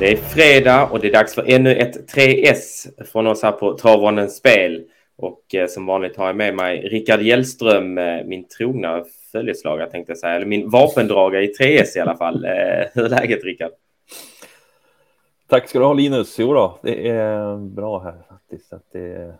Det 0.00 0.12
är 0.12 0.16
fredag 0.16 0.86
och 0.90 1.00
det 1.00 1.08
är 1.08 1.12
dags 1.12 1.34
för 1.34 1.44
ännu 1.50 1.74
ett 1.74 2.14
3S 2.14 2.88
från 3.04 3.26
oss 3.26 3.42
här 3.42 3.52
på 3.52 3.78
Travronens 3.78 4.36
spel. 4.36 4.84
Och 5.16 5.54
eh, 5.54 5.66
som 5.66 5.86
vanligt 5.86 6.16
har 6.16 6.26
jag 6.26 6.36
med 6.36 6.54
mig 6.54 6.88
Rickard 6.88 7.20
Hjellström, 7.20 7.98
eh, 7.98 8.24
min 8.24 8.48
trogna 8.48 9.04
följeslagare 9.32 9.90
tänkte 9.90 10.10
jag 10.10 10.18
säga, 10.18 10.34
eller 10.34 10.46
min 10.46 10.70
vapendragare 10.70 11.44
i 11.44 11.52
3S 11.60 11.96
i 11.96 12.00
alla 12.00 12.16
fall. 12.16 12.44
Eh, 12.44 12.50
hur 12.94 13.04
är 13.04 13.08
läget 13.08 13.44
Rickard? 13.44 13.70
Tack 15.48 15.68
ska 15.68 15.78
du 15.78 15.84
ha 15.84 15.92
Linus. 15.92 16.38
Jo 16.38 16.54
då, 16.54 16.78
det 16.82 17.08
är 17.08 17.56
bra 17.56 17.98
här 17.98 18.14
faktiskt. 18.28 18.72
Att 18.72 18.92
det, 18.92 19.34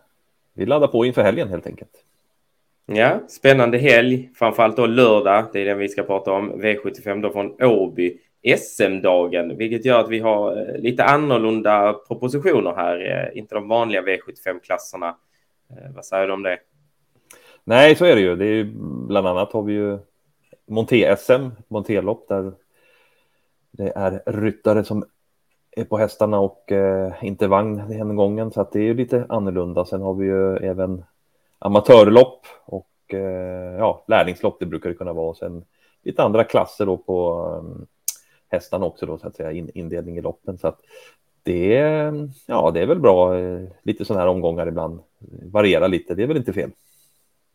vi 0.54 0.66
laddar 0.66 0.88
på 0.88 1.04
inför 1.04 1.22
helgen 1.22 1.48
helt 1.48 1.66
enkelt. 1.66 2.04
Ja, 2.86 3.20
spännande 3.28 3.78
helg, 3.78 4.30
framförallt 4.34 4.76
då 4.76 4.86
lördag. 4.86 5.44
Det 5.52 5.60
är 5.60 5.64
den 5.64 5.78
vi 5.78 5.88
ska 5.88 6.02
prata 6.02 6.32
om. 6.32 6.62
V75 6.62 7.22
då 7.22 7.30
från 7.30 7.62
Åby. 7.62 8.18
SM-dagen, 8.58 9.56
vilket 9.56 9.84
gör 9.84 10.00
att 10.00 10.10
vi 10.10 10.18
har 10.18 10.56
eh, 10.56 10.80
lite 10.80 11.04
annorlunda 11.04 11.92
propositioner 11.92 12.74
här. 12.74 13.10
Eh, 13.10 13.38
inte 13.38 13.54
de 13.54 13.68
vanliga 13.68 14.02
V75-klasserna. 14.02 15.16
Eh, 15.70 15.94
vad 15.94 16.04
säger 16.04 16.26
du 16.26 16.32
om 16.32 16.42
det? 16.42 16.58
Nej, 17.64 17.94
så 17.94 18.04
är 18.04 18.14
det 18.14 18.20
ju. 18.20 18.36
Det 18.36 18.46
är 18.46 18.64
bland 19.06 19.26
annat 19.26 19.52
har 19.52 19.62
vi 19.62 19.72
ju 19.72 19.98
Monté-SM, 20.66 21.50
Monté-lopp 21.68 22.28
där 22.28 22.52
det 23.70 23.92
är 23.96 24.22
ryttare 24.26 24.84
som 24.84 25.04
är 25.70 25.84
på 25.84 25.98
hästarna 25.98 26.40
och 26.40 26.72
eh, 26.72 27.12
inte 27.22 27.48
vagn 27.48 27.82
den 27.88 28.16
gången, 28.16 28.50
så 28.50 28.60
att 28.60 28.72
det 28.72 28.78
är 28.78 28.84
ju 28.84 28.94
lite 28.94 29.26
annorlunda. 29.28 29.84
Sen 29.84 30.02
har 30.02 30.14
vi 30.14 30.26
ju 30.26 30.56
även 30.56 31.04
amatörlopp 31.58 32.46
och 32.64 32.90
eh, 33.14 33.78
ja, 33.78 34.04
lärlingslopp, 34.08 34.56
det 34.60 34.66
brukar 34.66 34.88
det 34.88 34.94
kunna 34.94 35.12
vara. 35.12 35.28
Och 35.28 35.36
sen 35.36 35.64
lite 36.02 36.22
andra 36.22 36.44
klasser 36.44 36.86
då 36.86 36.96
på 36.96 37.44
um, 37.44 37.86
hästarna 38.48 38.86
också 38.86 39.06
då, 39.06 39.18
så 39.18 39.26
att 39.26 39.36
säga, 39.36 39.52
in, 39.52 39.70
indelning 39.74 40.18
i 40.18 40.20
loppen. 40.20 40.58
Så 40.58 40.68
att 40.68 40.80
det, 41.42 41.76
är 41.76 42.28
ja, 42.46 42.70
det 42.70 42.80
är 42.80 42.86
väl 42.86 43.00
bra, 43.00 43.38
eh, 43.38 43.60
lite 43.82 44.04
sådana 44.04 44.20
här 44.20 44.30
omgångar 44.30 44.66
ibland, 44.66 45.00
variera 45.52 45.86
lite, 45.86 46.14
det 46.14 46.22
är 46.22 46.26
väl 46.26 46.36
inte 46.36 46.52
fel. 46.52 46.70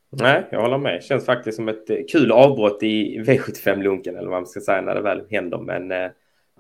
Nej, 0.10 0.48
jag 0.52 0.62
håller 0.62 0.78
med. 0.78 1.04
Känns 1.04 1.26
faktiskt 1.26 1.56
som 1.56 1.70
ett 1.70 1.90
eh, 1.90 1.98
kul 2.12 2.32
avbrott 2.32 2.84
i 2.84 3.20
V75-lunken 3.20 4.18
eller 4.18 4.30
vad 4.30 4.42
man 4.42 4.48
ska 4.48 4.60
säga 4.60 4.82
när 4.82 4.96
det 4.96 5.02
väl 5.02 5.24
händer. 5.30 5.58
Men 5.58 5.92
eh, 5.92 6.12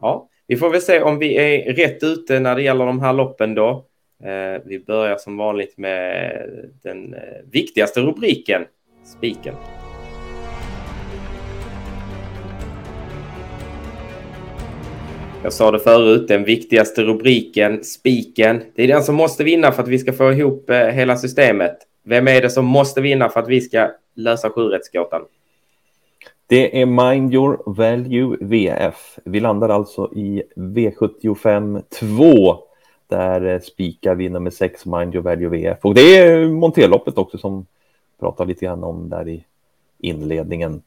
ja, 0.01 0.29
vi 0.47 0.55
får 0.55 0.69
väl 0.69 0.81
se 0.81 1.01
om 1.01 1.19
vi 1.19 1.35
är 1.37 1.73
rätt 1.73 2.03
ute 2.03 2.39
när 2.39 2.55
det 2.55 2.61
gäller 2.61 2.85
de 2.85 3.01
här 3.01 3.13
loppen 3.13 3.55
då. 3.55 3.85
Vi 4.65 4.83
börjar 4.87 5.17
som 5.17 5.37
vanligt 5.37 5.77
med 5.77 6.49
den 6.83 7.15
viktigaste 7.51 8.01
rubriken, 8.01 8.65
spiken. 9.03 9.55
Jag 15.43 15.53
sa 15.53 15.71
det 15.71 15.79
förut, 15.79 16.27
den 16.27 16.43
viktigaste 16.43 17.03
rubriken, 17.03 17.83
spiken. 17.83 18.61
Det 18.75 18.83
är 18.83 18.87
den 18.87 19.03
som 19.03 19.15
måste 19.15 19.43
vinna 19.43 19.71
för 19.71 19.83
att 19.83 19.89
vi 19.89 19.99
ska 19.99 20.13
få 20.13 20.31
ihop 20.31 20.69
eh, 20.69 20.77
hela 20.77 21.17
systemet. 21.17 21.77
Vem 22.03 22.27
är 22.27 22.41
det 22.41 22.49
som 22.49 22.65
måste 22.65 23.01
vinna 23.01 23.29
för 23.29 23.39
att 23.39 23.47
vi 23.47 23.61
ska 23.61 23.91
lösa 24.13 24.49
sjurättsgåtan? 24.49 25.21
Det 26.47 26.81
är 26.81 26.85
Mind 26.85 27.33
Your 27.33 27.63
Value 27.65 28.37
VF. 28.41 29.19
Vi 29.23 29.39
landar 29.39 29.69
alltså 29.69 30.11
i 30.13 30.43
V75 30.55 31.83
2 31.99 32.57
där 33.07 33.45
eh, 33.45 33.59
spikar 33.59 34.15
vi 34.15 34.29
nummer 34.29 34.51
6 34.51 34.85
Mind 34.85 35.15
Your 35.15 35.23
Value 35.23 35.49
VF. 35.49 35.77
Och 35.81 35.93
det 35.93 36.17
är 36.17 36.47
Monteloppet 36.47 37.17
också 37.17 37.37
som 37.37 37.65
pratar 38.19 38.45
lite 38.45 38.65
grann 38.65 38.83
om 38.83 39.09
där 39.09 39.29
i 39.29 39.45
inledningen. 39.99 40.81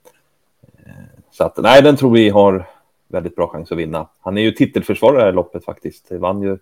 Eh, 0.87 0.93
så 1.31 1.45
att 1.45 1.57
nej, 1.57 1.83
den 1.83 1.97
tror 1.97 2.11
vi 2.11 2.29
har 2.29 2.67
väldigt 3.09 3.37
bra 3.37 3.49
chans 3.49 3.73
att 3.73 3.79
vinna. 3.79 4.09
Han 4.21 4.39
är 4.39 4.43
ju 4.43 4.53
titelförsvarare 4.53 5.29
i 5.29 5.33
loppet 5.33 5.65
faktiskt. 5.65 6.07
Han 6.11 6.21
vann 6.21 6.43
ju 6.43 6.59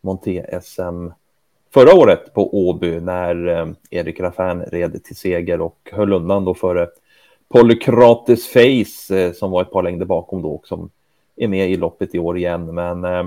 Monté-SM 0.00 1.10
förra 1.74 1.94
året 1.94 2.34
på 2.34 2.68
Åby 2.68 3.00
när 3.00 3.46
eh, 3.46 3.66
Erik 3.90 4.20
Raffin 4.20 4.62
red 4.62 5.04
till 5.04 5.16
seger 5.16 5.60
och 5.60 5.90
höll 5.92 6.12
undan 6.12 6.44
då 6.44 6.54
före 6.54 6.88
Polykrates 7.48 8.48
Face 8.48 9.16
eh, 9.16 9.32
som 9.32 9.50
var 9.50 9.62
ett 9.62 9.70
par 9.70 9.82
längder 9.82 10.06
bakom 10.06 10.42
då 10.42 10.50
och 10.50 10.66
som 10.66 10.90
är 11.36 11.48
med 11.48 11.70
i 11.70 11.76
loppet 11.76 12.14
i 12.14 12.18
år 12.18 12.38
igen. 12.38 12.74
Men 12.74 13.04
eh, 13.04 13.20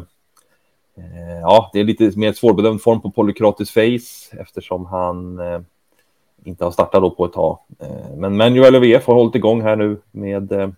eh 0.98 1.40
ja, 1.42 1.69
det 1.74 1.80
är 1.80 1.84
lite 1.84 2.12
mer 2.16 2.34
svårbedömd 2.34 2.81
form 2.81 3.02
på 3.02 3.12
Polykrates 3.12 3.72
Face 3.72 4.42
eftersom 4.42 4.86
han 4.86 5.40
eh, 5.40 5.62
inte 6.44 6.64
har 6.64 6.72
startat 6.72 7.02
då 7.02 7.12
på 7.12 7.25
ett 7.25 7.34
tag. 7.34 7.59
Eh, 7.80 8.16
men 8.18 8.38
Manuel 8.38 8.80
VF 8.80 9.08
har 9.08 9.14
hållit 9.14 9.36
igång 9.36 9.62
här 9.62 9.75
nu 9.75 9.98
med 10.12 10.52
eh, 10.52 10.69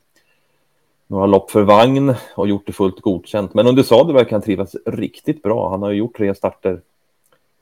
några 1.11 1.25
lopp 1.25 1.51
för 1.51 1.63
vagn 1.63 2.13
och 2.35 2.47
gjort 2.47 2.65
det 2.65 2.73
fullt 2.73 3.01
godkänt. 3.01 3.53
Men 3.53 3.67
under 3.67 3.83
sadel 3.83 4.15
verkar 4.15 4.31
han 4.31 4.41
trivas 4.41 4.75
riktigt 4.85 5.43
bra. 5.43 5.69
Han 5.69 5.81
har 5.81 5.89
ju 5.89 5.97
gjort 5.97 6.17
tre 6.17 6.35
starter 6.35 6.81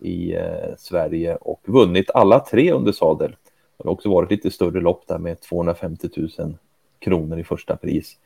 i 0.02 0.36
eh, 0.36 0.76
Sverige 0.78 1.36
och 1.36 1.62
vunnit 1.66 2.12
alla 2.12 2.40
tre 2.40 2.72
under 2.72 2.92
sadel. 2.92 3.36
Det 3.78 3.84
har 3.84 3.92
också 3.92 4.10
varit 4.10 4.32
lite 4.32 4.52
större 4.52 4.82
lopp 4.82 5.04
där 5.08 5.18
med 5.18 5.42
250 5.42 6.10
000 6.16 6.30
kronor 7.00 7.40
i 7.40 7.44
första 7.44 7.76
pris. 7.76 8.18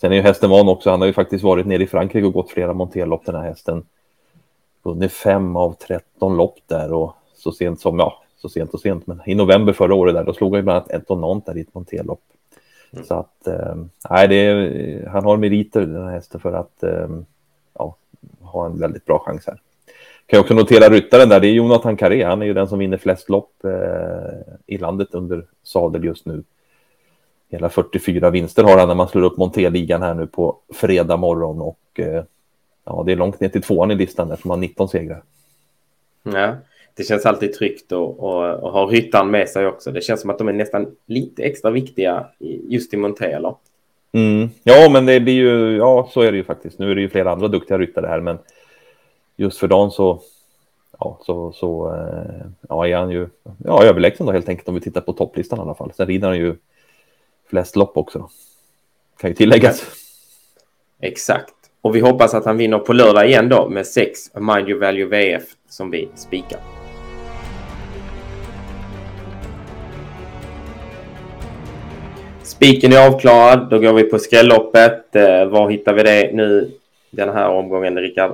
Sen 0.00 0.12
är 0.12 0.16
ju 0.16 0.22
hästen 0.22 0.50
van 0.50 0.68
också. 0.68 0.90
Han 0.90 1.00
har 1.00 1.06
ju 1.06 1.12
faktiskt 1.12 1.44
varit 1.44 1.66
nere 1.66 1.82
i 1.82 1.86
Frankrike 1.86 2.26
och 2.26 2.32
gått 2.32 2.50
flera 2.50 2.72
monterlopp 2.72 3.26
den 3.26 3.34
här 3.34 3.42
hästen. 3.42 3.86
Vunnit 4.82 5.12
fem 5.12 5.56
av 5.56 5.72
13 5.72 6.36
lopp 6.36 6.58
där 6.66 6.92
och 6.92 7.16
så 7.34 7.52
sent 7.52 7.80
som, 7.80 7.98
ja, 7.98 8.22
så 8.36 8.48
sent 8.48 8.74
och 8.74 8.80
sent, 8.80 9.06
men 9.06 9.20
i 9.26 9.34
november 9.34 9.72
förra 9.72 9.94
året 9.94 10.14
där, 10.14 10.24
då 10.24 10.32
slog 10.32 10.52
han 10.52 10.58
ju 10.58 10.62
bland 10.62 10.76
annat 10.76 10.90
ett 10.90 11.10
och 11.10 11.42
där 11.46 11.58
i 11.58 11.60
ett 11.60 11.74
monterlopp. 11.74 12.22
Mm. 12.92 13.04
Så 13.04 13.14
att, 13.14 13.46
eh, 13.46 13.74
nej, 14.10 14.28
det 14.28 14.34
är, 14.34 15.06
han 15.06 15.24
har 15.24 15.36
meriter 15.36 15.80
den 15.80 16.04
här 16.04 16.12
hästen 16.12 16.40
för 16.40 16.52
att 16.52 16.82
eh, 16.82 17.08
ja, 17.74 17.96
ha 18.40 18.66
en 18.66 18.78
väldigt 18.78 19.04
bra 19.04 19.18
chans 19.18 19.46
här. 19.46 19.60
Kan 20.26 20.36
jag 20.36 20.40
också 20.40 20.54
notera 20.54 20.88
ryttaren 20.88 21.28
där, 21.28 21.40
det 21.40 21.48
är 21.48 21.52
Jonathan 21.52 21.96
Carré. 21.96 22.24
Han 22.24 22.42
är 22.42 22.46
ju 22.46 22.54
den 22.54 22.68
som 22.68 22.78
vinner 22.78 22.96
flest 22.96 23.28
lopp 23.28 23.64
eh, 23.64 24.54
i 24.66 24.78
landet 24.78 25.08
under 25.14 25.46
sadel 25.62 26.04
just 26.04 26.26
nu. 26.26 26.42
Hela 27.50 27.68
44 27.68 28.30
vinster 28.30 28.64
har 28.64 28.78
han 28.78 28.88
när 28.88 28.94
man 28.94 29.08
slår 29.08 29.22
upp 29.22 29.36
Monté-ligan 29.36 30.02
här 30.02 30.14
nu 30.14 30.26
på 30.26 30.56
fredag 30.72 31.16
morgon 31.16 31.60
och 31.60 32.00
ja, 32.84 33.02
det 33.06 33.12
är 33.12 33.16
långt 33.16 33.40
ner 33.40 33.48
till 33.48 33.62
tvåan 33.62 33.90
i 33.90 33.94
listan 33.94 34.28
där 34.28 34.36
som 34.36 34.50
har 34.50 34.56
19 34.56 34.88
segrar. 34.88 35.22
Ja, 36.22 36.56
det 36.94 37.04
känns 37.04 37.26
alltid 37.26 37.52
tryggt 37.52 37.92
att 37.92 38.18
ha 38.72 38.88
ryttaren 38.90 39.30
med 39.30 39.48
sig 39.48 39.66
också. 39.66 39.92
Det 39.92 40.00
känns 40.00 40.20
som 40.20 40.30
att 40.30 40.38
de 40.38 40.48
är 40.48 40.52
nästan 40.52 40.96
lite 41.06 41.42
extra 41.42 41.70
viktiga 41.70 42.26
just 42.68 42.94
i 42.94 42.96
Montella. 42.96 43.56
Mm. 44.12 44.48
Ja, 44.62 44.88
men 44.92 45.06
det 45.06 45.20
blir 45.20 45.34
ju, 45.34 45.76
ja, 45.76 46.08
så 46.12 46.20
är 46.20 46.32
det 46.32 46.36
ju 46.36 46.44
faktiskt. 46.44 46.78
Nu 46.78 46.90
är 46.90 46.94
det 46.94 47.00
ju 47.00 47.08
flera 47.08 47.32
andra 47.32 47.48
duktiga 47.48 47.78
ryttare 47.78 48.06
här, 48.06 48.20
men 48.20 48.38
just 49.36 49.58
för 49.58 49.68
dagen 49.68 49.90
så, 49.90 50.20
ja, 50.98 51.18
så, 51.22 51.52
så 51.52 51.94
eh, 51.94 52.46
ja, 52.68 52.86
är 52.86 52.96
han 52.96 53.10
ju 53.10 53.28
ja, 53.64 53.84
överlägsen 53.84 54.26
då 54.26 54.32
helt 54.32 54.48
enkelt 54.48 54.68
om 54.68 54.74
vi 54.74 54.80
tittar 54.80 55.00
på 55.00 55.12
topplistan 55.12 55.58
i 55.58 55.62
alla 55.62 55.74
fall. 55.74 55.92
Sen 55.96 56.06
rider 56.06 56.28
han 56.28 56.38
ju 56.38 56.56
flest 57.50 57.76
lopp 57.76 57.96
också. 57.96 58.28
Kan 59.20 59.30
ju 59.30 59.34
tilläggas. 59.34 59.84
Exakt. 61.00 61.54
Och 61.80 61.96
vi 61.96 62.00
hoppas 62.00 62.34
att 62.34 62.44
han 62.44 62.56
vinner 62.56 62.78
på 62.78 62.92
lördag 62.92 63.26
igen 63.26 63.48
då 63.48 63.68
med 63.68 63.86
6 63.86 64.34
Mind 64.34 64.68
Your 64.68 64.80
Value 64.80 65.06
VF 65.06 65.44
som 65.68 65.90
vi 65.90 66.08
spikar. 66.14 66.81
Spiken 72.52 72.92
är 72.92 73.08
avklarad. 73.08 73.70
Då 73.70 73.78
går 73.78 73.92
vi 73.92 74.02
på 74.02 74.18
skrälloppet. 74.18 75.16
Eh, 75.16 75.44
var 75.44 75.70
hittar 75.70 75.94
vi 75.94 76.02
det 76.02 76.30
nu 76.34 76.70
den 77.10 77.28
här 77.28 77.48
omgången, 77.48 77.98
Rickard? 77.98 78.32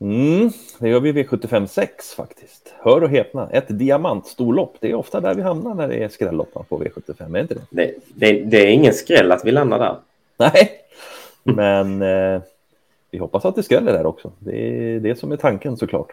Mm, 0.00 0.50
det 0.78 0.88
gör 0.88 1.00
vi 1.00 1.12
V75 1.12 1.66
6 1.66 2.14
faktiskt. 2.14 2.74
Hör 2.78 3.02
och 3.02 3.08
häpna, 3.08 3.48
ett 3.50 3.64
diamantstorlopp. 3.68 4.76
Det 4.80 4.90
är 4.90 4.94
ofta 4.94 5.20
där 5.20 5.34
vi 5.34 5.42
hamnar 5.42 5.74
när 5.74 5.88
det 5.88 5.94
är 5.94 6.08
skrällopp 6.08 6.54
på 6.68 6.78
V75, 6.78 7.24
är 7.24 7.28
det 7.28 7.40
inte 7.40 7.54
det? 7.54 7.66
Det, 7.70 7.94
det? 8.14 8.42
det, 8.44 8.56
är 8.56 8.66
ingen 8.66 8.92
skräll 8.92 9.32
att 9.32 9.44
vi 9.44 9.52
landar 9.52 9.78
där. 9.78 9.96
Nej, 10.36 10.70
men 11.42 12.02
eh, 12.02 12.40
vi 13.10 13.18
hoppas 13.18 13.44
att 13.44 13.54
det 13.54 13.62
skräller 13.62 13.92
där 13.92 14.06
också. 14.06 14.32
Det 14.38 14.56
är 14.56 15.00
det 15.00 15.18
som 15.18 15.32
är 15.32 15.36
tanken 15.36 15.76
såklart. 15.76 16.12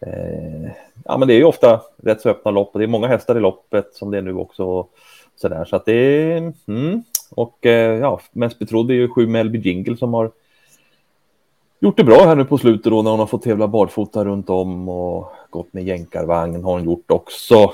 Eh, 0.00 0.70
ja, 1.04 1.18
men 1.18 1.28
det 1.28 1.34
är 1.34 1.38
ju 1.38 1.44
ofta 1.44 1.80
rätt 2.02 2.20
så 2.20 2.28
öppna 2.28 2.50
lopp 2.50 2.70
och 2.72 2.78
det 2.78 2.84
är 2.84 2.86
många 2.88 3.06
hästar 3.06 3.36
i 3.36 3.40
loppet 3.40 3.94
som 3.94 4.10
det 4.10 4.18
är 4.18 4.22
nu 4.22 4.34
också. 4.34 4.86
Så, 5.40 5.48
där, 5.48 5.64
så 5.64 5.76
att 5.76 5.84
det 5.84 5.92
är... 5.92 6.52
Mm, 6.66 7.02
och 7.30 7.66
eh, 7.66 7.98
ja, 7.98 8.20
mest 8.32 8.58
betrodd 8.58 8.90
är 8.90 8.94
ju 8.94 9.08
sju 9.08 9.26
Melby 9.26 9.58
Jingle 9.58 9.96
som 9.96 10.14
har 10.14 10.30
gjort 11.80 11.96
det 11.96 12.04
bra 12.04 12.24
här 12.24 12.36
nu 12.36 12.44
på 12.44 12.58
slutet 12.58 12.92
då 12.92 13.02
när 13.02 13.10
hon 13.10 13.20
har 13.20 13.26
fått 13.26 13.42
tävla 13.42 13.68
barfota 13.68 14.24
runt 14.24 14.50
om 14.50 14.88
och 14.88 15.32
gått 15.50 15.72
med 15.72 15.84
jänkarvagn 15.84 16.64
har 16.64 16.72
hon 16.72 16.84
gjort 16.84 17.10
också. 17.10 17.72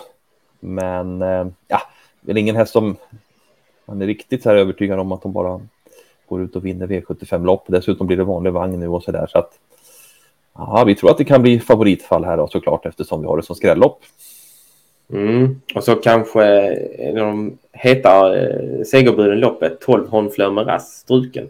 Men 0.60 1.22
eh, 1.22 1.46
ja, 1.68 1.82
det 2.20 2.32
är 2.32 2.36
ingen 2.36 2.56
häst 2.56 2.72
som 2.72 2.96
man 3.84 4.02
är 4.02 4.06
riktigt 4.06 4.42
så 4.42 4.48
här 4.48 4.56
övertygad 4.56 4.98
om 4.98 5.12
att 5.12 5.22
hon 5.22 5.32
bara 5.32 5.60
går 6.28 6.42
ut 6.42 6.56
och 6.56 6.66
vinner 6.66 6.86
V75-lopp. 6.86 7.64
Dessutom 7.66 8.06
blir 8.06 8.16
det 8.16 8.24
vanlig 8.24 8.52
vagn 8.52 8.80
nu 8.80 8.88
och 8.88 9.02
så 9.02 9.12
där 9.12 9.26
så 9.26 9.38
att 9.38 9.58
ja, 10.54 10.84
vi 10.86 10.94
tror 10.94 11.10
att 11.10 11.18
det 11.18 11.24
kan 11.24 11.42
bli 11.42 11.60
favoritfall 11.60 12.24
här 12.24 12.36
då 12.36 12.48
såklart 12.48 12.86
eftersom 12.86 13.20
vi 13.20 13.26
har 13.26 13.36
det 13.36 13.42
som 13.42 13.56
skrällopp. 13.56 14.00
Mm. 15.12 15.60
Och 15.74 15.84
så 15.84 15.94
kanske 15.94 16.44
en 16.98 17.18
av 17.18 17.26
de 17.26 17.58
heta 17.72 18.38
eh, 18.38 18.82
segerbuden 18.84 19.40
loppet 19.40 19.80
12 19.80 20.08
Honfleur 20.08 20.50
med 20.50 20.66
Rass 20.66 20.92
struken. 20.92 21.48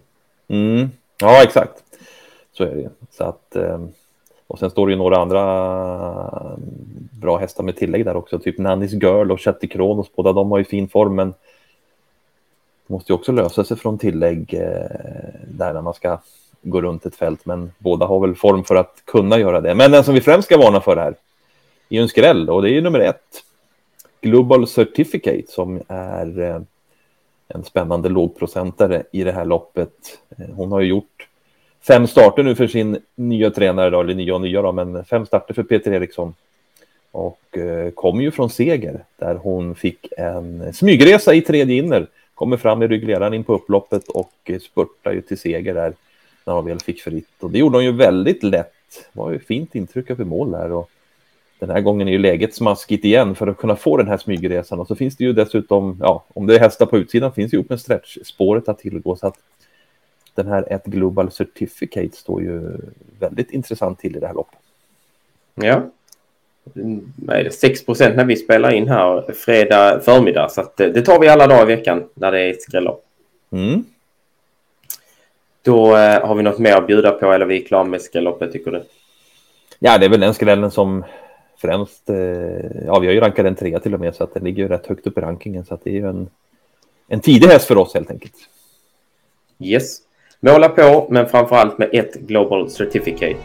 Mm. 0.49 0.91
Ja, 1.21 1.43
exakt. 1.43 1.83
Så 2.53 2.65
är 2.65 2.75
det. 2.75 2.91
Så 3.11 3.25
att, 3.25 3.57
ehm, 3.57 3.89
och 4.47 4.59
sen 4.59 4.71
står 4.71 4.87
det 4.87 4.91
ju 4.91 4.99
några 4.99 5.17
andra 5.17 5.43
ehm, 6.53 6.61
bra 7.11 7.37
hästar 7.37 7.65
med 7.65 7.77
tillägg 7.77 8.05
där 8.05 8.17
också, 8.17 8.39
typ 8.39 8.59
Nannis 8.59 8.93
Girl 8.93 9.33
och 9.33 9.41
Chatty 9.41 9.67
Kronos. 9.67 10.07
Båda 10.17 10.33
de 10.33 10.51
har 10.51 10.59
ju 10.59 10.65
fin 10.65 10.89
form, 10.89 11.15
men 11.15 11.35
måste 12.87 13.13
ju 13.13 13.15
också 13.15 13.33
lösa 13.33 13.65
sig 13.65 13.77
från 13.77 13.99
tillägg 13.99 14.55
eh, 14.55 14.61
där 15.49 15.73
när 15.73 15.83
man 15.83 15.95
ska 15.95 16.19
gå 16.63 16.81
runt 16.81 17.07
ett 17.07 17.17
fält. 17.17 17.47
Men 17.47 17.73
båda 17.79 18.07
har 18.07 18.21
väl 18.21 18.35
form 18.35 18.65
för 18.65 18.77
att 18.77 19.03
kunna 19.05 19.39
göra 19.39 19.61
det. 19.61 19.75
Men 19.75 19.91
den 19.91 20.05
som 20.05 20.15
vi 20.15 20.21
främst 20.21 20.47
ska 20.47 20.59
varna 20.59 20.81
för 20.81 20.97
här 20.97 21.15
är 21.89 21.97
ju 21.97 22.03
en 22.03 22.09
skräll 22.09 22.51
och 22.51 22.63
det 22.63 22.71
är 22.71 22.73
ju 22.73 22.81
nummer 22.81 23.01
ett. 23.01 23.43
Global 24.21 24.67
Certificate 24.67 25.47
som 25.49 25.83
är 25.89 26.41
eh, 26.41 26.61
en 27.49 27.65
spännande 27.65 28.09
lågprocentare 28.09 29.03
i 29.13 29.25
det 29.25 29.33
här 29.33 29.45
loppet. 29.45 30.19
Eh, 30.39 30.55
hon 30.55 30.73
har 30.73 30.81
ju 30.81 30.89
gjort 30.89 31.29
fem 31.81 32.07
starter 32.07 32.43
nu 32.43 32.55
för 32.55 32.67
sin 32.67 32.99
nya 33.15 33.51
tränare, 33.51 33.91
då, 33.91 34.01
eller 34.01 34.15
nya 34.15 34.35
och 34.35 34.41
nya 34.41 34.63
då, 34.63 34.73
men 34.73 35.05
fem 35.05 35.27
starter 35.27 35.55
för 35.55 35.63
Peter 35.63 35.93
Eriksson. 35.93 36.35
Och 37.11 37.59
eh, 37.59 37.91
kom 37.91 38.21
ju 38.21 38.31
från 38.31 38.51
seger 38.51 39.05
där 39.17 39.35
hon 39.35 39.75
fick 39.75 40.13
en 40.19 40.73
smygresa 40.73 41.35
i 41.35 41.41
tredje 41.41 41.77
inner. 41.77 42.07
Kommer 42.35 42.57
fram 42.57 42.83
i 42.83 42.89
ryggledaren 42.89 43.35
in 43.35 43.45
på 43.45 43.55
upploppet 43.55 44.09
och 44.09 44.33
eh, 44.45 44.59
spurtar 44.59 45.13
ju 45.13 45.21
till 45.21 45.39
seger 45.39 45.75
där 45.75 45.93
när 46.45 46.55
hon 46.55 46.65
väl 46.65 46.81
fick 46.81 47.01
fritt. 47.01 47.43
Och 47.43 47.51
det 47.51 47.59
gjorde 47.59 47.77
hon 47.77 47.85
ju 47.85 47.93
väldigt 47.93 48.43
lätt. 48.43 48.73
Det 49.13 49.21
var 49.21 49.31
ju 49.31 49.39
fint 49.39 49.75
intryck 49.75 50.11
över 50.11 50.25
mål 50.25 50.51
där. 50.51 50.73
Och 50.73 50.91
den 51.59 51.71
här 51.71 51.81
gången 51.81 52.09
är 52.09 52.13
ju 52.13 52.19
läget 52.19 52.55
smaskigt 52.55 53.05
igen 53.05 53.35
för 53.35 53.47
att 53.47 53.57
kunna 53.57 53.77
få 53.77 53.97
den 53.97 54.09
här 54.09 54.17
smygresan. 54.17 54.81
Och 54.81 54.87
så 54.87 54.95
finns 54.95 55.17
det 55.17 55.25
ju 55.25 55.33
dessutom, 55.33 55.99
ja, 56.01 56.25
om 56.35 56.47
det 56.47 56.55
är 56.55 56.61
hästar 56.61 56.87
på 56.87 56.99
utsidan 56.99 57.33
finns 57.33 57.55
ju 57.55 57.65
med 57.69 57.81
stretch-spåret 57.81 58.69
att 58.69 58.79
tillgå. 58.79 59.17
Så 59.17 59.27
att 59.27 59.37
den 60.35 60.47
här 60.47 60.73
ett 60.73 60.85
Global 60.85 61.31
Certificate 61.31 62.17
står 62.17 62.43
ju 62.43 62.77
väldigt 63.19 63.51
intressant 63.51 63.99
till 63.99 64.17
i 64.17 64.21
det 64.21 64.27
här 64.27 64.35
loppet. 64.35 64.59
Ja. 65.55 65.83
Nej, 66.75 67.43
det 67.43 67.49
är 67.49 67.51
6 67.51 67.87
procent 67.87 68.17
när 68.17 68.25
vi 68.25 68.37
spelar 68.37 68.73
in 68.73 68.89
här 68.89 69.33
fredag 69.33 70.01
förmiddag. 70.01 70.49
Så 70.49 70.61
att 70.61 70.77
det 70.77 71.03
tar 71.03 71.21
vi 71.21 71.29
alla 71.29 71.47
dagar 71.47 71.63
i 71.71 71.77
veckan 71.77 72.09
när 72.15 72.33
det 72.33 72.41
är 72.41 72.51
ett 72.51 72.63
skrällopp. 72.63 73.05
Mm. 73.51 73.85
Då 75.63 75.97
eh, 75.97 76.27
har 76.27 76.35
vi 76.35 76.43
något 76.43 76.59
mer 76.59 76.77
att 76.77 76.87
bjuda 76.87 77.11
på 77.11 77.33
eller 77.33 77.47
vi 77.47 77.63
är 77.63 77.67
klara 77.67 77.85
med 77.85 78.03
skrälloppet 78.03 78.53
tycker 78.53 78.71
du? 78.71 78.83
Ja, 79.79 79.99
det 79.99 80.07
är 80.07 80.11
väl 80.11 80.21
den 80.21 80.35
skrällen 80.35 80.71
som 80.71 81.05
främst, 81.59 82.11
eh, 82.11 82.17
ja 82.87 82.99
vi 82.99 83.07
har 83.07 83.15
ju 83.15 83.21
rankat 83.21 83.45
den 83.45 83.55
trea 83.55 83.81
till 83.81 83.95
och 83.95 84.01
med 84.01 84.15
så 84.15 84.25
att 84.25 84.35
den 84.35 84.45
ligger 84.45 84.63
ju 84.63 84.69
rätt 84.69 84.87
högt 84.87 85.07
upp 85.07 85.19
i 85.19 85.21
rankingen 85.21 85.65
så 85.65 85.75
att 85.75 85.85
det 85.85 85.91
är 85.91 85.95
ju 85.95 86.09
en, 86.09 86.29
en 87.09 87.21
tidig 87.21 87.49
häst 87.49 87.67
för 87.67 87.77
oss 87.77 87.95
helt 87.95 88.11
enkelt. 88.11 88.35
Yes. 89.59 89.99
Måla 90.41 90.69
på, 90.69 91.07
men 91.11 91.29
framför 91.29 91.57
allt 91.57 91.79
med 91.79 91.89
ett 91.93 92.15
Global 92.15 92.71
Certificate. 92.71 93.37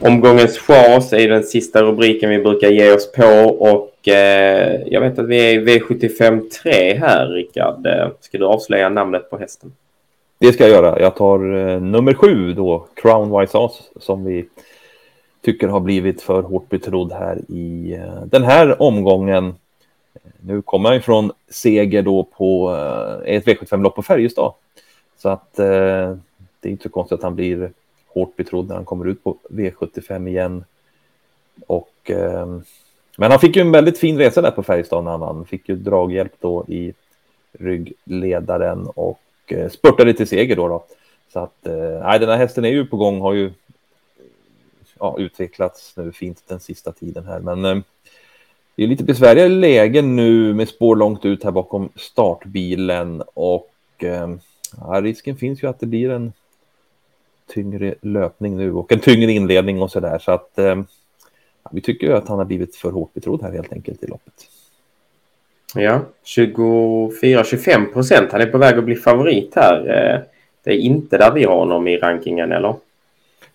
Omgångens 0.00 0.58
chas 0.58 1.12
är 1.12 1.28
den 1.28 1.42
sista 1.42 1.82
rubriken 1.82 2.30
vi 2.30 2.38
brukar 2.38 2.68
ge 2.68 2.92
oss 2.92 3.12
på 3.12 3.56
och 3.58 4.08
eh, 4.08 4.80
jag 4.86 5.00
vet 5.00 5.18
att 5.18 5.28
vi 5.28 5.38
är 5.38 5.52
i 5.52 5.64
V75 5.64 6.48
3 6.62 6.94
här, 6.94 7.28
Rickard. 7.28 7.86
Eh, 7.86 8.08
ska 8.20 8.38
du 8.38 8.44
avslöja 8.44 8.88
namnet 8.88 9.30
på 9.30 9.38
hästen? 9.38 9.72
Det 10.42 10.52
ska 10.52 10.68
jag 10.68 10.72
göra. 10.72 11.00
Jag 11.00 11.16
tar 11.16 11.54
eh, 11.54 11.80
nummer 11.80 12.14
sju 12.14 12.52
då, 12.52 12.86
Crown 12.94 13.38
White 13.38 13.52
Sauce, 13.52 13.82
som 13.96 14.24
vi 14.24 14.48
tycker 15.40 15.68
har 15.68 15.80
blivit 15.80 16.22
för 16.22 16.42
hårt 16.42 16.68
betrodd 16.68 17.12
här 17.12 17.38
i 17.48 17.92
eh, 17.92 18.24
den 18.24 18.42
här 18.42 18.82
omgången. 18.82 19.54
Nu 20.40 20.62
kommer 20.62 20.90
han 20.90 21.02
från 21.02 21.32
seger 21.48 22.02
då 22.02 22.24
på 22.24 22.74
eh, 22.74 23.34
ett 23.36 23.46
V75-lopp 23.46 23.94
på 23.94 24.02
Färjestad. 24.02 24.52
Så 25.16 25.28
att 25.28 25.58
eh, 25.58 26.16
det 26.60 26.68
är 26.68 26.70
inte 26.70 26.82
så 26.82 26.88
konstigt 26.88 27.18
att 27.18 27.22
han 27.24 27.34
blir 27.34 27.72
hårt 28.06 28.36
betrodd 28.36 28.68
när 28.68 28.74
han 28.74 28.84
kommer 28.84 29.08
ut 29.08 29.24
på 29.24 29.36
V75 29.50 30.28
igen. 30.28 30.64
Och, 31.66 32.10
eh, 32.10 32.46
men 33.16 33.30
han 33.30 33.40
fick 33.40 33.56
ju 33.56 33.62
en 33.62 33.72
väldigt 33.72 33.98
fin 33.98 34.18
resa 34.18 34.42
där 34.42 34.50
på 34.50 34.62
Färjestad 34.62 35.04
när 35.04 35.10
han 35.10 35.20
vann. 35.20 35.44
Fick 35.44 35.68
ju 35.68 35.76
draghjälp 35.76 36.32
då 36.40 36.64
i 36.68 36.92
ryggledaren 37.52 38.86
och 38.94 39.20
eh, 39.52 39.68
spurtade 39.68 40.14
till 40.14 40.26
seger 40.26 40.56
då. 40.56 40.68
då. 40.68 40.84
Så 41.32 41.38
att 41.38 41.66
eh, 41.66 42.18
den 42.20 42.28
här 42.28 42.36
hästen 42.36 42.64
är 42.64 42.68
ju 42.68 42.86
på 42.86 42.96
gång, 42.96 43.20
har 43.20 43.32
ju 43.32 43.50
ja, 44.98 45.16
utvecklats 45.18 45.96
nu 45.96 46.12
fint 46.12 46.42
den 46.46 46.60
sista 46.60 46.92
tiden 46.92 47.24
här. 47.24 47.40
Men 47.40 47.64
eh, 47.64 47.78
det 48.76 48.82
är 48.82 48.86
lite 48.86 49.04
besvärliga 49.04 49.48
lägen 49.48 50.16
nu 50.16 50.54
med 50.54 50.68
spår 50.68 50.96
långt 50.96 51.24
ut 51.24 51.44
här 51.44 51.50
bakom 51.50 51.88
startbilen 51.96 53.22
och 53.34 53.70
eh, 53.98 54.30
ja, 54.80 55.00
risken 55.00 55.36
finns 55.36 55.62
ju 55.62 55.68
att 55.68 55.80
det 55.80 55.86
blir 55.86 56.10
en 56.10 56.32
tyngre 57.46 57.94
löpning 58.00 58.56
nu 58.56 58.72
och 58.72 58.92
en 58.92 59.00
tyngre 59.00 59.32
inledning 59.32 59.82
och 59.82 59.90
så 59.90 60.00
där. 60.00 60.18
Så 60.18 60.32
att 60.32 60.58
eh, 60.58 60.82
vi 61.70 61.80
tycker 61.80 62.06
ju 62.06 62.12
att 62.12 62.28
han 62.28 62.38
har 62.38 62.44
blivit 62.44 62.76
för 62.76 62.90
hårt 62.90 63.14
betrodd 63.14 63.42
här 63.42 63.52
helt 63.52 63.72
enkelt 63.72 64.02
i 64.02 64.06
loppet. 64.06 64.48
Ja, 65.74 66.00
24-25 66.24 67.92
procent. 67.92 68.32
Han 68.32 68.40
är 68.40 68.46
på 68.46 68.58
väg 68.58 68.78
att 68.78 68.84
bli 68.84 68.96
favorit 68.96 69.52
här. 69.54 69.78
Eh, 69.78 70.20
det 70.64 70.70
är 70.70 70.76
inte 70.76 71.18
där 71.18 71.32
vi 71.32 71.44
har 71.44 71.56
honom 71.56 71.88
i 71.88 71.96
rankingen, 71.96 72.52
eller? 72.52 72.74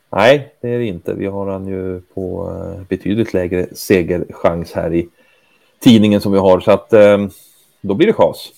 Nej, 0.10 0.54
det 0.62 0.70
är 0.70 0.78
det 0.80 0.86
inte. 0.86 1.14
Vi 1.14 1.26
har 1.26 1.48
han 1.48 1.68
ju 1.68 2.02
på 2.14 2.50
eh, 2.50 2.82
betydligt 2.90 3.34
lägre 3.34 3.68
segerchans 3.72 4.74
här 4.74 4.94
i 4.94 5.08
tidningen 5.80 6.22
som 6.22 6.32
vi 6.32 6.38
har. 6.38 6.60
Så 6.60 6.72
att 6.72 6.94
eh, 6.94 7.28
då 7.82 7.94
blir 7.94 8.08
det 8.08 8.14
chas. 8.14 8.52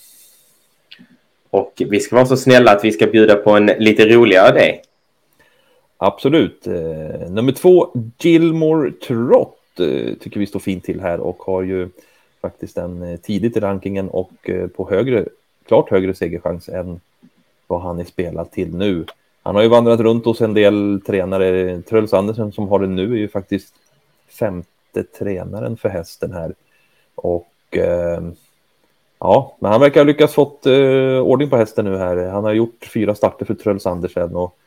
Och 1.50 1.73
vi 1.89 2.00
ska 2.00 2.15
vara 2.15 2.25
så 2.25 2.38
snälla 2.38 2.71
att 2.71 2.85
vi 2.85 2.91
ska 2.91 3.07
bjuda 3.07 3.35
på 3.35 3.51
en 3.51 3.65
lite 3.65 4.05
roligare 4.05 4.51
day. 4.51 4.81
Absolut. 5.97 6.65
Nummer 7.29 7.51
två, 7.51 7.88
Gilmore 8.19 8.91
Trott, 8.91 9.57
tycker 10.19 10.39
vi 10.39 10.45
står 10.45 10.59
fint 10.59 10.83
till 10.83 11.01
här 11.01 11.19
och 11.19 11.38
har 11.38 11.62
ju 11.62 11.89
faktiskt 12.41 12.77
en 12.77 13.03
eh, 13.03 13.19
tidigt 13.19 13.57
i 13.57 13.59
rankingen 13.59 14.09
och 14.09 14.50
eh, 14.50 14.68
på 14.68 14.89
högre, 14.89 15.25
klart 15.68 15.89
högre 15.89 16.13
segerchans 16.13 16.69
än 16.69 17.00
vad 17.68 17.81
han 17.81 18.00
är 18.00 18.03
spelad 18.03 18.51
till 18.51 18.75
nu. 18.75 19.05
Han 19.43 19.55
har 19.55 19.62
ju 19.62 19.67
vandrat 19.67 20.00
runt 20.00 20.25
hos 20.25 20.41
en 20.41 20.53
del 20.53 21.01
tränare. 21.05 21.81
Truls 21.81 22.13
Andersen 22.13 22.51
som 22.51 22.67
har 22.67 22.79
det 22.79 22.88
nu 22.88 23.13
är 23.13 23.17
ju 23.17 23.27
faktiskt 23.27 23.74
femte 24.27 25.03
tränaren 25.19 25.77
för 25.77 25.89
hästen 25.89 26.34
här. 26.34 26.53
Och 27.15 27.77
eh, 27.77 28.22
ja, 29.19 29.55
men 29.60 29.72
han 29.72 29.81
verkar 29.81 30.00
ha 30.00 30.05
lyckats 30.05 30.34
fått 30.34 30.65
eh, 30.65 31.19
ordning 31.19 31.50
på 31.50 31.58
hästen 31.58 31.86
nu 31.86 31.98
här. 31.98 32.17
Han 32.17 32.43
har 32.43 32.53
gjort 32.53 32.89
fyra 32.93 33.15
starter 33.15 33.46
för 33.46 33.53
Truls 33.53 33.86
Andersen 33.86 34.36
och 34.36 34.58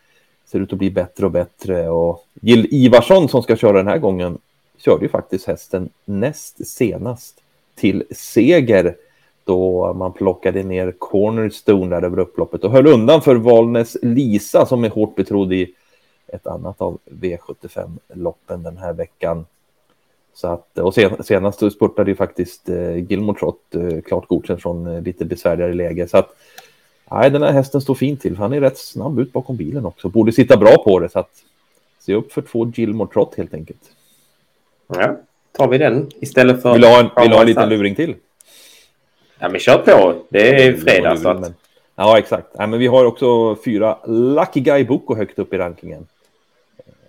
ser 0.44 0.60
ut 0.60 0.72
att 0.72 0.78
bli 0.78 0.90
bättre 0.90 1.26
och 1.26 1.32
bättre. 1.32 1.88
Och 1.88 2.26
Jill 2.40 2.66
Ivarsson 2.70 3.28
som 3.28 3.42
ska 3.42 3.56
köra 3.56 3.76
den 3.76 3.88
här 3.88 3.98
gången 3.98 4.38
körde 4.78 5.04
ju 5.04 5.08
faktiskt 5.08 5.46
hästen 5.46 5.88
näst 6.04 6.66
senast 6.68 7.41
till 7.74 8.04
seger 8.10 8.96
då 9.44 9.92
man 9.92 10.12
plockade 10.12 10.62
ner 10.62 10.94
Cornerstone 10.98 11.96
där 11.96 12.02
över 12.06 12.18
upploppet 12.18 12.64
och 12.64 12.70
höll 12.70 12.86
undan 12.86 13.22
för 13.22 13.36
Valnes 13.36 13.96
Lisa 14.02 14.66
som 14.66 14.84
är 14.84 14.90
hårt 14.90 15.14
betrodd 15.14 15.52
i 15.52 15.74
ett 16.26 16.46
annat 16.46 16.80
av 16.80 16.98
V75-loppen 17.04 18.62
den 18.62 18.76
här 18.76 18.92
veckan. 18.92 19.46
Så 20.34 20.48
att, 20.48 20.78
och 20.78 20.94
sen, 20.94 21.24
senast 21.24 21.72
spurtade 21.72 22.10
ju 22.10 22.16
faktiskt 22.16 22.68
eh, 22.68 22.96
Gilmore 22.96 23.38
Trott 23.38 23.74
eh, 23.74 24.00
klart 24.00 24.28
godkänd 24.28 24.62
från 24.62 24.86
eh, 24.86 25.02
lite 25.02 25.24
besvärligare 25.24 25.74
läge. 25.74 26.08
Så 26.08 26.18
att 26.18 26.36
nej, 27.10 27.30
den 27.30 27.42
här 27.42 27.52
hästen 27.52 27.80
står 27.80 27.94
fint 27.94 28.20
till. 28.20 28.36
Han 28.36 28.52
är 28.52 28.60
rätt 28.60 28.78
snabb 28.78 29.18
ut 29.18 29.32
bakom 29.32 29.56
bilen 29.56 29.86
också. 29.86 30.08
Borde 30.08 30.32
sitta 30.32 30.56
bra 30.56 30.84
på 30.84 30.98
det. 30.98 31.08
Så 31.08 31.18
att 31.18 31.42
se 31.98 32.14
upp 32.14 32.32
för 32.32 32.42
två 32.42 32.72
Gilmore 32.74 33.08
Trott 33.12 33.34
helt 33.34 33.54
enkelt. 33.54 33.82
Ja, 34.86 35.16
tar 35.52 35.68
vi 35.68 35.78
den 35.78 36.10
istället 36.20 36.62
för... 36.62 36.72
Vill 36.72 36.80
du 36.80 36.88
ha 36.88 37.00
en, 37.00 37.22
vill 37.22 37.32
ha 37.32 37.40
en 37.40 37.46
liten 37.46 37.68
luring 37.68 37.94
till? 37.94 38.14
Ja, 39.38 39.48
men 39.48 39.60
kör 39.60 39.78
på. 39.78 40.14
Det 40.28 40.66
är 40.66 40.72
fredag. 40.72 41.16
Så 41.16 41.28
att... 41.28 41.52
Ja, 41.96 42.18
exakt. 42.18 42.46
Ja, 42.58 42.66
men 42.66 42.78
vi 42.78 42.86
har 42.86 43.04
också 43.04 43.56
fyra 43.64 43.98
Lucky 44.06 44.60
Guy 44.60 44.84
Boko 44.84 45.14
högt 45.14 45.38
upp 45.38 45.54
i 45.54 45.58
rankingen. 45.58 46.06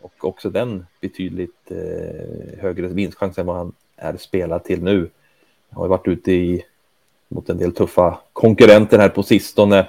Och 0.01 0.25
också 0.27 0.49
den 0.49 0.85
betydligt 1.01 1.71
eh, 1.71 2.59
högre 2.61 2.87
vinstchans 2.87 3.37
än 3.37 3.45
vad 3.45 3.55
han 3.55 3.73
är 3.97 4.17
spelad 4.17 4.63
till 4.63 4.83
nu. 4.83 5.09
Han 5.69 5.81
har 5.81 5.87
varit 5.87 6.07
ute 6.07 6.31
i, 6.31 6.65
mot 7.27 7.49
en 7.49 7.57
del 7.57 7.73
tuffa 7.73 8.17
konkurrenter 8.33 8.99
här 8.99 9.09
på 9.09 9.23
sistone. 9.23 9.87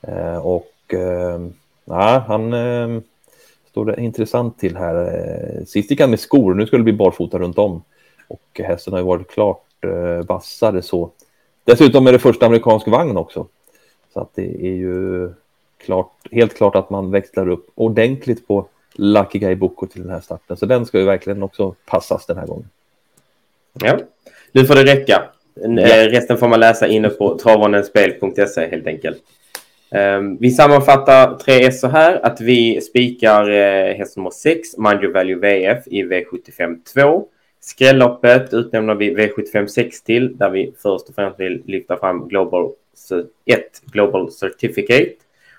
Eh, 0.00 0.36
och 0.36 0.94
eh, 0.94 1.40
ja, 1.84 2.24
han 2.28 2.52
eh, 2.52 3.00
står 3.70 3.84
det 3.84 4.00
intressant 4.00 4.58
till 4.58 4.76
här. 4.76 4.94
Eh, 4.94 5.64
sist 5.64 5.90
gick 5.90 6.00
han 6.00 6.10
med 6.10 6.20
skor, 6.20 6.54
nu 6.54 6.66
skulle 6.66 6.80
det 6.80 6.84
bli 6.84 6.92
barfota 6.92 7.38
runt 7.38 7.58
om. 7.58 7.82
Och 8.58 8.60
hästen 8.60 8.92
har 8.92 9.00
ju 9.00 9.06
varit 9.06 9.30
klart 9.30 9.62
eh, 9.80 10.26
vassare 10.26 10.82
så. 10.82 11.10
Dessutom 11.64 12.06
är 12.06 12.12
det 12.12 12.18
första 12.18 12.46
amerikansk 12.46 12.88
vagn 12.88 13.16
också. 13.16 13.46
Så 14.12 14.20
att 14.20 14.30
det 14.34 14.66
är 14.66 14.74
ju 14.74 15.30
klart, 15.78 16.12
helt 16.32 16.56
klart 16.56 16.76
att 16.76 16.90
man 16.90 17.10
växlar 17.10 17.48
upp 17.48 17.70
ordentligt 17.74 18.46
på 18.46 18.66
Lucky 18.94 19.38
Guy 19.38 19.54
Boko 19.54 19.86
till 19.86 20.02
den 20.02 20.10
här 20.10 20.20
starten. 20.20 20.56
Så 20.56 20.66
den 20.66 20.86
ska 20.86 20.98
ju 20.98 21.04
verkligen 21.04 21.42
också 21.42 21.74
passas 21.86 22.26
den 22.26 22.38
här 22.38 22.46
gången. 22.46 22.68
Ja, 23.72 23.98
nu 24.52 24.64
får 24.64 24.74
det 24.74 24.84
räcka. 24.84 25.22
Ja. 25.54 26.10
Resten 26.10 26.38
får 26.38 26.48
man 26.48 26.60
läsa 26.60 26.86
inne 26.86 27.08
på 27.08 27.38
travonenspel.se 27.38 28.68
helt 28.70 28.86
enkelt. 28.86 29.22
Um, 29.90 30.36
vi 30.40 30.50
sammanfattar 30.50 31.38
3S 31.38 31.70
så 31.70 31.88
här 31.88 32.26
att 32.26 32.40
vi 32.40 32.80
spikar 32.80 33.50
uh, 33.50 33.96
häst 33.96 34.16
nummer 34.16 34.30
6, 34.30 34.76
Mind 34.78 35.12
Value 35.12 35.36
VF 35.36 35.86
i 35.86 36.02
V75 36.02 36.78
2. 36.94 37.26
Skrälloppet 37.66 38.54
utnämner 38.54 38.94
vi 38.94 39.14
V75 39.14 39.66
6 39.66 40.02
till 40.02 40.36
där 40.36 40.50
vi 40.50 40.74
först 40.78 41.08
och 41.08 41.14
främst 41.14 41.40
vill 41.40 41.62
lyfta 41.66 41.96
fram 41.96 42.28
Global 42.28 42.72
ett 43.44 43.82
Global 43.92 44.32
Certificate. 44.32 45.14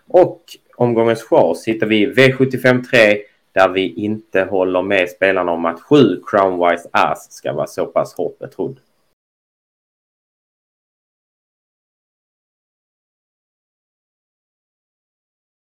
Och 0.07 0.43
omgångens 0.75 1.24
chans 1.24 1.67
hittar 1.67 1.88
vi 1.88 2.07
V75 2.07 2.83
3 2.83 3.17
där 3.51 3.69
vi 3.69 3.93
inte 3.93 4.41
håller 4.41 4.81
med 4.81 5.09
spelarna 5.09 5.51
om 5.51 5.65
att 5.65 5.81
7 5.81 5.95
Crownwise 6.27 6.89
Ass 6.91 7.31
ska 7.31 7.53
vara 7.53 7.67
så 7.67 7.85
pass 7.85 8.13
hårt 8.13 8.39
betrodd. 8.39 8.79